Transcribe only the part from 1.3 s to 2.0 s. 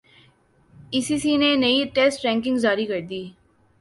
نے نئی